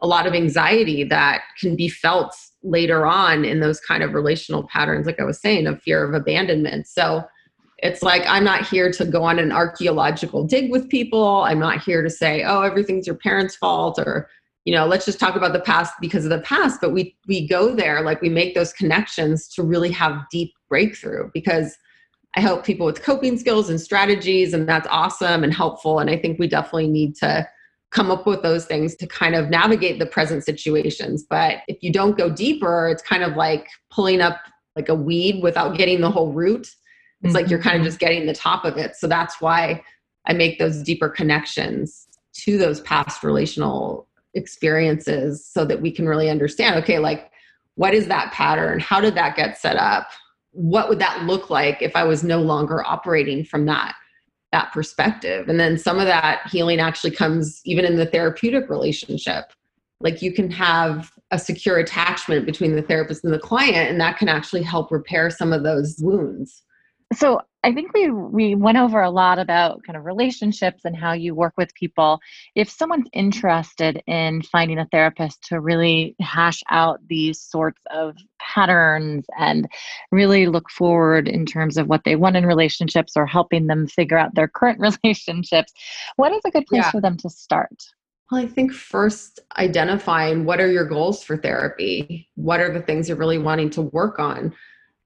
[0.05, 4.67] a lot of anxiety that can be felt later on in those kind of relational
[4.67, 6.87] patterns, like I was saying, of fear of abandonment.
[6.87, 7.23] So
[7.79, 11.43] it's like I'm not here to go on an archaeological dig with people.
[11.43, 14.29] I'm not here to say, oh, everything's your parents' fault or
[14.65, 17.47] you know let's just talk about the past because of the past but we we
[17.47, 21.77] go there like we make those connections to really have deep breakthrough because
[22.35, 26.17] i help people with coping skills and strategies and that's awesome and helpful and i
[26.17, 27.47] think we definitely need to
[27.95, 31.23] come up with those things to kind of navigate the present situations.
[31.23, 34.37] But if you don't go deeper, it's kind of like pulling up
[34.75, 36.67] like a weed without getting the whole root.
[36.67, 36.75] It's
[37.23, 37.35] mm-hmm.
[37.35, 37.87] like you're kind of mm-hmm.
[37.87, 38.97] just getting the top of it.
[38.97, 39.81] So that's why
[40.27, 42.07] I make those deeper connections
[42.41, 47.31] to those past relational experiences so that we can really understand okay, like
[47.75, 48.81] what is that pattern?
[48.81, 50.09] How did that get set up?
[50.51, 53.95] What would that look like if I was no longer operating from that?
[54.55, 55.49] That perspective.
[55.49, 59.51] And then some of that healing actually comes even in the therapeutic relationship.
[59.99, 64.17] Like you can have a secure attachment between the therapist and the client, and that
[64.17, 66.63] can actually help repair some of those wounds.
[67.13, 71.13] So I think we we went over a lot about kind of relationships and how
[71.13, 72.19] you work with people.
[72.53, 79.25] If someone's interested in finding a therapist to really hash out these sorts of patterns
[79.39, 79.67] and
[80.11, 84.17] really look forward in terms of what they want in relationships or helping them figure
[84.17, 85.73] out their current relationships,
[86.17, 86.91] what is a good place yeah.
[86.91, 87.83] for them to start?
[88.31, 92.29] Well, I think first identifying what are your goals for therapy?
[92.35, 94.53] What are the things you're really wanting to work on?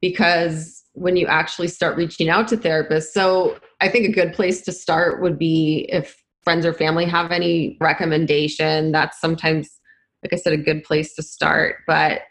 [0.01, 3.11] Because when you actually start reaching out to therapists.
[3.11, 7.31] So I think a good place to start would be if friends or family have
[7.31, 8.91] any recommendation.
[8.91, 9.69] That's sometimes,
[10.23, 11.77] like I said, a good place to start.
[11.87, 12.21] But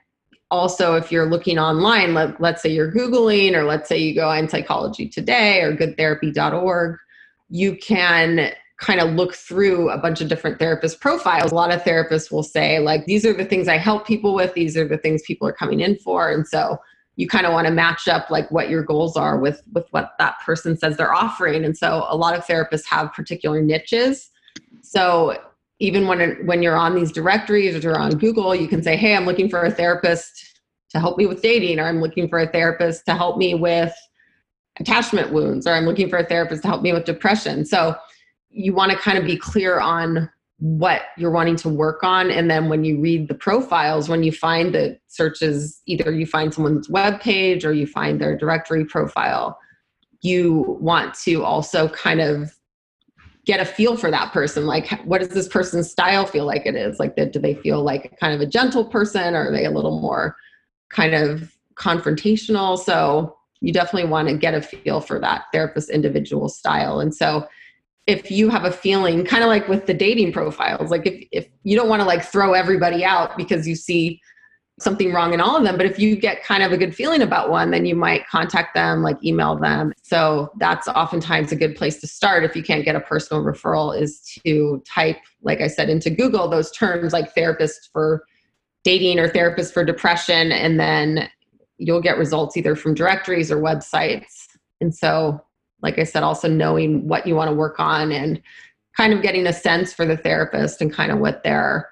[0.51, 4.29] also, if you're looking online, let, let's say you're Googling, or let's say you go
[4.29, 6.99] on Psychology Today or goodtherapy.org,
[7.49, 11.53] you can kind of look through a bunch of different therapist profiles.
[11.53, 14.55] A lot of therapists will say, like, these are the things I help people with,
[14.55, 16.31] these are the things people are coming in for.
[16.31, 16.79] And so
[17.19, 20.15] you kind of want to match up like what your goals are with with what
[20.19, 21.65] that person says they're offering.
[21.65, 24.31] And so a lot of therapists have particular niches.
[24.83, 25.37] So
[25.81, 29.15] even when when you're on these directories or you're on google you can say hey
[29.15, 30.59] i'm looking for a therapist
[30.91, 33.95] to help me with dating or i'm looking for a therapist to help me with
[34.81, 37.65] attachment wounds or i'm looking for a therapist to help me with depression.
[37.65, 37.95] So
[38.51, 40.29] you want to kind of be clear on
[40.61, 42.31] what you're wanting to work on.
[42.31, 46.53] And then when you read the profiles when you find the searches either you find
[46.53, 49.59] someone's web page or you find their directory profile
[50.23, 52.55] you want to also kind of
[53.45, 54.67] get a feel for that person.
[54.67, 56.99] Like what does this person's style feel like it is?
[56.99, 59.35] Like do they feel like kind of a gentle person?
[59.35, 60.37] Or are they a little more
[60.91, 62.79] kind of confrontational?
[62.79, 67.01] So you definitely want to get a feel for that therapist individual style.
[67.01, 67.47] And so
[68.09, 71.49] if you have a feeling kind of like with the dating profiles like if, if
[71.63, 74.21] you don't want to like throw everybody out because you see
[74.81, 77.23] something wrong in all of them but if you get kind of a good feeling
[77.23, 79.93] about one then you might contact them like email them.
[80.03, 84.01] So that's oftentimes a good place to start if you can't get a personal referral
[84.01, 88.25] is to type like i said into google those terms like therapist for
[88.85, 91.29] dating or therapist for depression and then
[91.79, 94.47] you'll get results either from directories or websites.
[94.81, 95.41] And so
[95.83, 98.41] like I said, also knowing what you want to work on and
[98.97, 101.89] kind of getting a sense for the therapist and kind of what their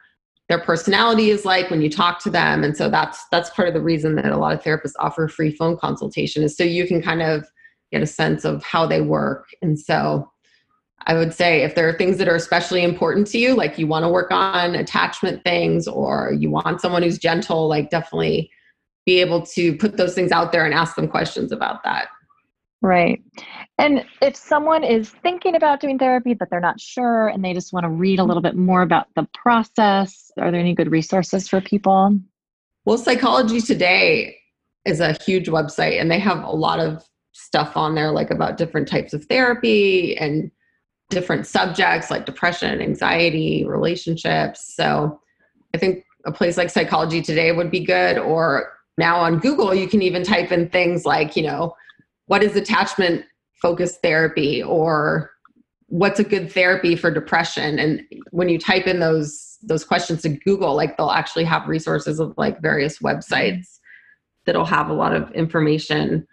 [0.49, 2.63] their personality is like when you talk to them.
[2.63, 5.51] And so that's that's part of the reason that a lot of therapists offer free
[5.51, 7.47] phone consultation is so you can kind of
[7.91, 9.49] get a sense of how they work.
[9.63, 10.31] And so
[11.07, 13.87] i would say if there are things that are especially important to you like you
[13.87, 18.51] want to work on attachment things or you want someone who's gentle like definitely
[19.05, 22.09] be able to put those things out there and ask them questions about that
[22.87, 23.21] Right.
[23.79, 27.73] And if someone is thinking about doing therapy, but they're not sure and they just
[27.73, 31.49] want to read a little bit more about the process, are there any good resources
[31.49, 32.17] for people?
[32.85, 34.37] Well, Psychology Today
[34.85, 38.57] is a huge website and they have a lot of stuff on there, like about
[38.57, 40.49] different types of therapy and
[41.11, 44.77] different subjects like depression, anxiety, relationships.
[44.77, 45.21] So
[45.75, 48.17] I think a place like Psychology Today would be good.
[48.17, 51.75] Or now on Google, you can even type in things like, you know,
[52.27, 53.25] what is attachment
[53.61, 55.31] focused therapy or
[55.89, 57.79] what's a good therapy for depression?
[57.79, 62.21] And when you type in those those questions to google like they'll actually have resources
[62.21, 63.79] of like various websites
[64.45, 66.27] that'll have a lot of information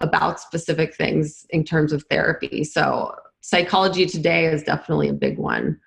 [0.00, 2.62] about specific things in terms of therapy.
[2.64, 5.80] So psychology today is definitely a big one.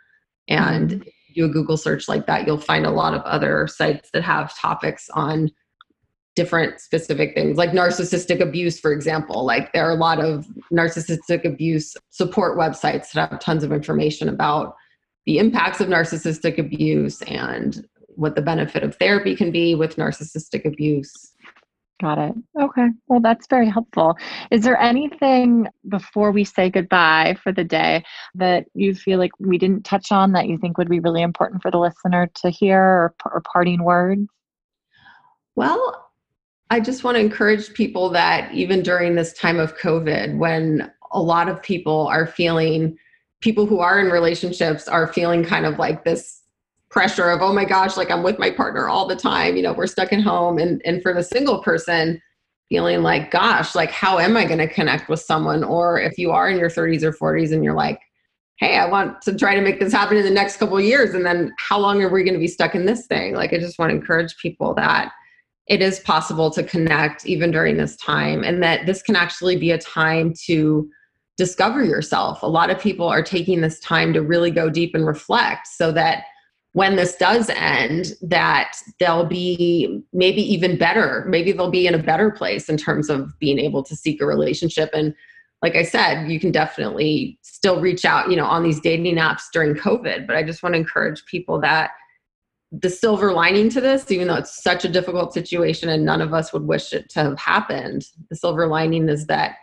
[0.48, 1.10] And mm-hmm.
[1.36, 4.58] do a google search like that you'll find a lot of other sites that have
[4.58, 5.52] topics on
[6.40, 11.44] different specific things like narcissistic abuse for example like there are a lot of narcissistic
[11.44, 14.74] abuse support websites that have tons of information about
[15.26, 17.86] the impacts of narcissistic abuse and
[18.16, 21.34] what the benefit of therapy can be with narcissistic abuse
[22.02, 22.34] Got it.
[22.62, 22.88] Okay.
[23.08, 24.16] Well, that's very helpful.
[24.52, 29.58] Is there anything before we say goodbye for the day that you feel like we
[29.58, 32.82] didn't touch on that you think would be really important for the listener to hear
[32.82, 34.30] or, or parting words?
[35.58, 36.09] Well,
[36.70, 41.22] I just want to encourage people that even during this time of COVID, when a
[41.22, 42.98] lot of people are feeling,
[43.42, 46.44] people who are in relationships are feeling kind of like this
[46.90, 49.74] pressure of, oh my gosh, like I'm with my partner all the time, you know,
[49.74, 50.60] we're stuck at home.
[50.60, 52.22] And, and for the single person,
[52.68, 55.64] feeling like, gosh, like how am I going to connect with someone?
[55.64, 58.00] Or if you are in your 30s or 40s and you're like,
[58.58, 61.16] hey, I want to try to make this happen in the next couple years.
[61.16, 63.34] And then how long are we going to be stuck in this thing?
[63.34, 65.12] Like, I just want to encourage people that
[65.70, 69.72] it is possible to connect even during this time and that this can actually be
[69.72, 70.90] a time to
[71.38, 72.42] discover yourself.
[72.42, 75.92] A lot of people are taking this time to really go deep and reflect so
[75.92, 76.24] that
[76.74, 82.04] when this does end that they'll be maybe even better maybe they'll be in a
[82.04, 85.16] better place in terms of being able to seek a relationship and
[85.64, 89.46] like i said you can definitely still reach out you know on these dating apps
[89.52, 91.90] during covid but i just want to encourage people that
[92.72, 96.34] the silver lining to this, even though it's such a difficult situation and none of
[96.34, 99.56] us would wish it to have happened, the silver lining is that,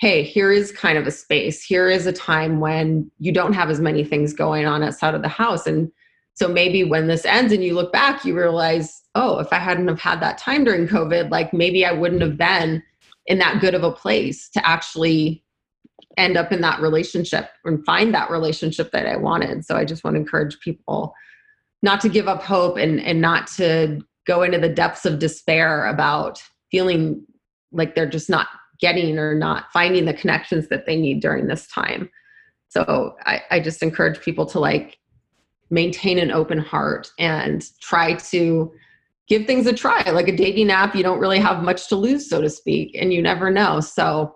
[0.00, 1.62] hey, here is kind of a space.
[1.62, 5.22] Here is a time when you don't have as many things going on outside of
[5.22, 5.66] the house.
[5.66, 5.90] And
[6.34, 9.88] so maybe when this ends and you look back, you realize, oh, if I hadn't
[9.88, 12.82] have had that time during COVID, like maybe I wouldn't have been
[13.26, 15.44] in that good of a place to actually
[16.16, 19.64] end up in that relationship and find that relationship that I wanted.
[19.64, 21.14] So I just want to encourage people
[21.82, 25.86] not to give up hope and and not to go into the depths of despair
[25.86, 27.24] about feeling
[27.72, 28.48] like they're just not
[28.80, 32.08] getting or not finding the connections that they need during this time.
[32.68, 34.98] So I, I just encourage people to like
[35.70, 38.72] maintain an open heart and try to
[39.28, 40.02] give things a try.
[40.10, 43.12] Like a dating app you don't really have much to lose so to speak and
[43.12, 43.80] you never know.
[43.80, 44.34] So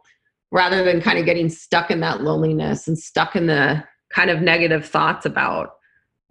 [0.50, 4.42] rather than kind of getting stuck in that loneliness and stuck in the kind of
[4.42, 5.70] negative thoughts about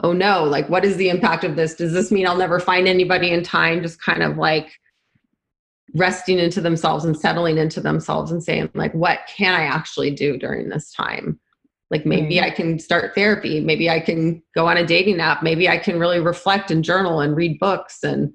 [0.04, 1.76] oh no, like what is the impact of this?
[1.76, 3.82] Does this mean I'll never find anybody in time?
[3.82, 4.72] Just kind of like
[5.94, 10.38] resting into themselves and settling into themselves and saying, like, what can I actually do
[10.38, 11.40] during this time?
[11.90, 12.44] Like maybe mm.
[12.44, 13.60] I can start therapy.
[13.60, 15.44] Maybe I can go on a dating app.
[15.44, 18.32] Maybe I can really reflect and journal and read books and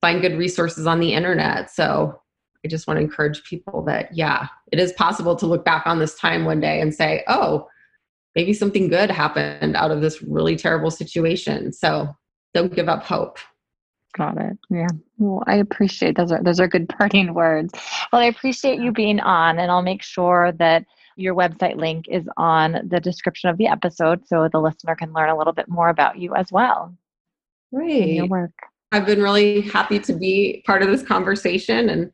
[0.00, 1.70] find good resources on the internet.
[1.70, 2.20] So
[2.64, 5.98] I just want to encourage people that, yeah, it is possible to look back on
[5.98, 7.66] this time one day and say, oh,
[8.34, 11.72] maybe something good happened out of this really terrible situation.
[11.72, 12.08] So
[12.54, 13.38] don't give up hope.
[14.16, 14.58] Got it.
[14.68, 14.88] Yeah.
[15.18, 17.72] Well, I appreciate those are those are good parting words.
[18.12, 20.84] Well, I appreciate you being on and I'll make sure that
[21.16, 25.28] your website link is on the description of the episode so the listener can learn
[25.28, 26.94] a little bit more about you as well.
[27.72, 28.14] Great.
[28.14, 28.52] Your work.
[28.92, 32.10] I've been really happy to be part of this conversation and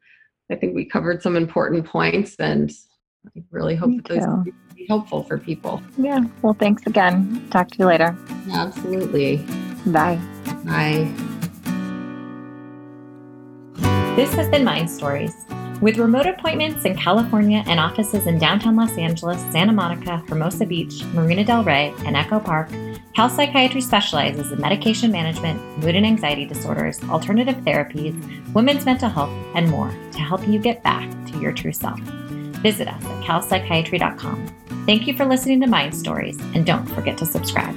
[0.51, 2.73] I think we covered some important points and
[3.37, 4.53] I really hope Thank that those
[4.89, 5.83] helpful for people.
[5.97, 6.25] Yeah.
[6.43, 7.47] Well, thanks again.
[7.51, 8.17] Talk to you later.
[8.51, 9.37] Absolutely.
[9.87, 10.19] Bye.
[10.65, 11.13] Bye.
[14.17, 15.35] This has been Mind Stories.
[15.81, 21.05] With remote appointments in California and offices in downtown Los Angeles, Santa Monica, Hermosa Beach,
[21.15, 22.69] Marina Del Rey, and Echo Park,
[23.15, 28.17] Cal Psychiatry specializes in medication management, mood and anxiety disorders, alternative therapies,
[28.55, 32.01] women's mental health, and more to help you get back to your true self.
[32.01, 34.68] Visit us at calpsychiatry.com.
[34.89, 37.75] Thank you for listening to Mind Stories, and don't forget to subscribe.